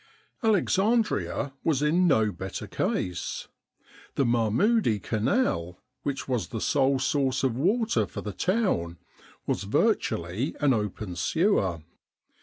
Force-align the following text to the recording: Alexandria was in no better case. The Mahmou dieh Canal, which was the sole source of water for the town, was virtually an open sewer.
Alexandria 0.41 1.53
was 1.63 1.83
in 1.83 2.07
no 2.07 2.31
better 2.31 2.65
case. 2.65 3.49
The 4.15 4.25
Mahmou 4.25 4.81
dieh 4.81 4.97
Canal, 4.99 5.77
which 6.01 6.27
was 6.27 6.47
the 6.47 6.59
sole 6.59 6.97
source 6.97 7.43
of 7.43 7.55
water 7.55 8.07
for 8.07 8.21
the 8.21 8.33
town, 8.33 8.97
was 9.45 9.61
virtually 9.65 10.55
an 10.59 10.73
open 10.73 11.15
sewer. 11.15 11.83